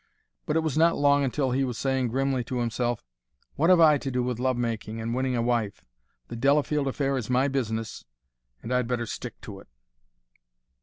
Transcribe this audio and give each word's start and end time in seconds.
But 0.47 0.55
it 0.55 0.61
was 0.61 0.79
not 0.79 0.97
long 0.97 1.23
until 1.23 1.51
he 1.51 1.63
was 1.63 1.77
saying 1.77 2.07
grimly 2.07 2.43
to 2.45 2.57
himself, 2.57 3.05
"What 3.55 3.69
have 3.69 3.79
I 3.79 3.99
to 3.99 4.09
do 4.09 4.23
with 4.23 4.39
love 4.39 4.57
making 4.57 4.99
and 4.99 5.13
winning 5.13 5.35
a 5.35 5.43
wife? 5.43 5.85
The 6.27 6.35
Delafield 6.35 6.87
affair 6.87 7.17
is 7.17 7.29
my 7.29 7.47
business, 7.47 8.03
and 8.63 8.73
I'd 8.73 8.87
better 8.87 9.05
stick 9.05 9.39
to 9.41 9.59
it." 9.59 9.67